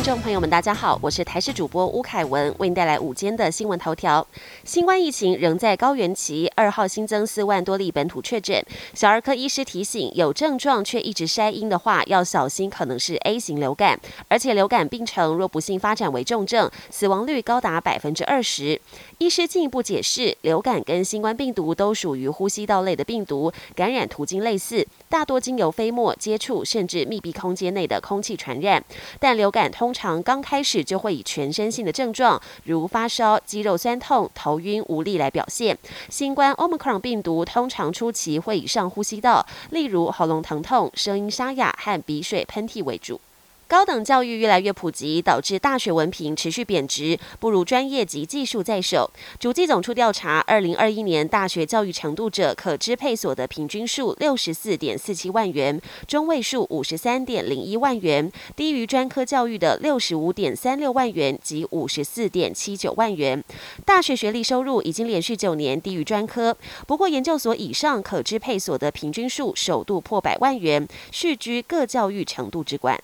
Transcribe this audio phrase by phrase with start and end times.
[0.00, 4.26] 听众朋友们，大家好，我是台视主播吴凯文，为您带来午间的新闻头条。
[4.64, 8.64] 新冠疫情仍在高原期，二号新增四万多例本土确诊。
[8.94, 18.80] 小儿科医师提醒，有症状却一直筛阴的话，要小心可能是 A 型流感，而且流感病程若不幸发展为重症，死亡率高达百分之二十。
[19.18, 28.82] 医师进一步解释，流感跟新冠病毒都属于呼吸道类的病毒，感染途径类似，大多经由飞沫接触，甚至密闭空间内的空气传染。
[29.18, 35.76] 但流感通通常刚开始就会以全身性的症状，如发烧、肌肉酸痛、头晕、无力来表现。
[36.08, 43.20] 新冠 Omicron 病毒通常初期会以上呼吸道，例如喉咙疼痛、声音沙哑和鼻水喷嚏为主。
[43.70, 49.08] 高等教育越来越普及，导致大学文凭持续贬值，不如专业及技术在手。
[49.38, 63.40] 主计总处调查，二零二一年大学教育程度者可支配所得平均数六十四点四七万元，中位数五十三点零一万元，低于专科教育的六十五点三六万元及五十四点七九万元。
[63.84, 66.56] 大学学历收入已经连续九年低于专科，
[66.88, 73.00] 不过研究所以上可支配所得平均数首度破百万元，续居各教育程度之冠。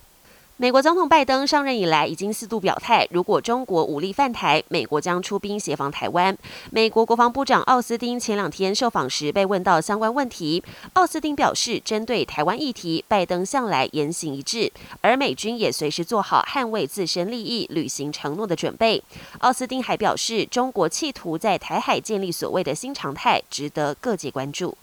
[0.58, 6.34] 美国总统拜登上任以来，已经四度表态，如果中国武力犯台，美国将出兵协防台湾。
[6.70, 19.02] 美国国防部长奥斯汀前两天受访时被问到相关问题，奥斯汀表示，针对台湾议题，拜登向来言行一致，而美军也随时做好捍卫自身利益、履行承诺的准备。
[19.40, 24.74] 奥斯汀还表示，中国企图在台海建立所谓的新常态，值得各界关注。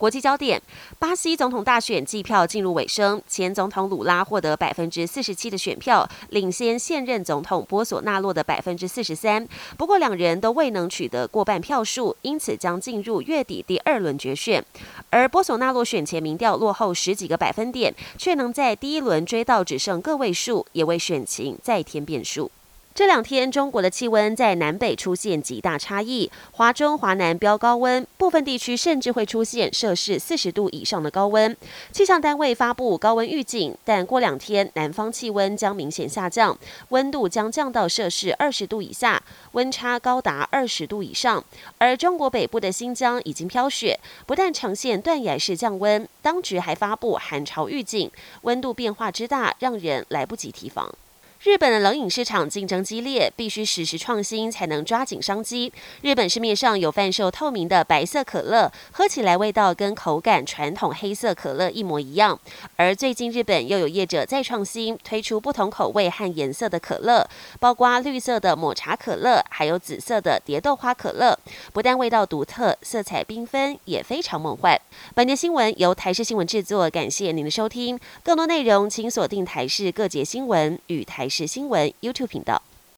[0.00, 0.62] 国际焦点：
[0.98, 9.46] 巴西总统大选计票进入尾声，前总统鲁拉获得百分之四十七的选票，领先现任总统波索纳洛的百分之四十三。
[9.76, 14.64] 不过两人都未能取得过半票数，因此将进入月底第二轮决选。
[15.10, 22.50] 而波索纳洛选前民调落后十几个百分点，却能在第一轮追到只剩个位数，也为选情再添变数。
[23.00, 31.56] 这两天，中国的气温在南北出现极大差异，华中、华南飙高温，部分地区甚至会出现摄氏四十度以上的高温。
[31.92, 36.58] 气象单位发布高温预警，但过两天南方气温将明显下降，
[36.90, 39.22] 温度将降到摄氏二十度以下，
[39.52, 41.42] 温差高达二十度以上。
[41.78, 48.10] 而中国北部的新疆已经飘雪，不但呈现断崖式降温，当局还发布寒潮预警，
[48.42, 50.94] 温度变化之大，让人来不及提防。
[51.42, 55.72] 日本的冷饮市场竞争激烈，必须实时创新才能抓紧商机。
[56.02, 62.38] 日本市面上有贩售透明的白色可乐，喝起来味道跟口感传统黑色可乐一模一样。
[62.76, 67.26] 而最近日本又有业者再创新，推出不同口味和颜色的可乐，
[67.58, 71.38] 包括绿色的抹茶可乐，还有紫色的蝶豆花可乐。
[71.72, 74.78] 不但味道独特，色彩缤纷，也非常梦幻。
[75.14, 77.98] 本节新闻由台视新闻制作，感谢您的收听。
[78.22, 81.29] 更多内容请锁定台视各节新闻与台。
[81.30, 82.60] 是新闻 YouTube 频道。